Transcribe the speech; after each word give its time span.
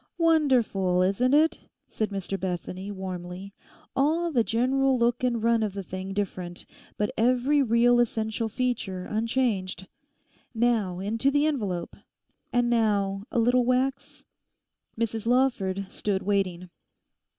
'Wonderful, 0.17 1.03
isn't 1.03 1.35
it?' 1.35 1.59
said 1.87 2.09
Mr 2.09 2.39
Bethany 2.39 2.89
warmly; 2.89 3.53
'all 3.95 4.31
the 4.31 4.43
general 4.43 4.97
look 4.97 5.23
and 5.23 5.43
run 5.43 5.61
of 5.61 5.73
the 5.73 5.83
thing 5.83 6.11
different, 6.11 6.65
but 6.97 7.11
every 7.19 7.61
real 7.61 7.99
essential 7.99 8.49
feature 8.49 9.03
unchanged. 9.05 9.85
Now 10.55 10.97
into 10.97 11.29
the 11.29 11.45
envelope. 11.45 11.95
And 12.51 12.67
now 12.67 13.25
a 13.31 13.37
little 13.37 13.63
wax?' 13.63 14.25
Mrs 14.99 15.27
Lawford 15.27 15.85
stood 15.91 16.23
waiting. 16.23 16.71